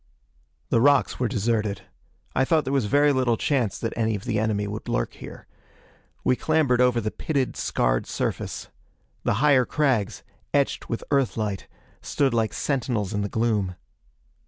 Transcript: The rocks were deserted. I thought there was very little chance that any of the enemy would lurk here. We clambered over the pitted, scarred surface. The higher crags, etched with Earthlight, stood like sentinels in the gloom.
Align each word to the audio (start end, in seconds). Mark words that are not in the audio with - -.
The 0.69 0.81
rocks 0.81 1.19
were 1.19 1.27
deserted. 1.27 1.83
I 2.35 2.43
thought 2.43 2.63
there 2.63 2.73
was 2.73 2.85
very 2.87 3.13
little 3.13 3.37
chance 3.37 3.77
that 3.77 3.93
any 3.95 4.15
of 4.15 4.23
the 4.25 4.39
enemy 4.39 4.65
would 4.65 4.89
lurk 4.89 5.13
here. 5.13 5.45
We 6.23 6.35
clambered 6.35 6.81
over 6.81 6.99
the 6.99 7.11
pitted, 7.11 7.55
scarred 7.55 8.07
surface. 8.07 8.69
The 9.25 9.35
higher 9.35 9.63
crags, 9.63 10.23
etched 10.55 10.89
with 10.89 11.03
Earthlight, 11.11 11.67
stood 12.01 12.33
like 12.33 12.51
sentinels 12.55 13.13
in 13.13 13.21
the 13.21 13.29
gloom. 13.29 13.75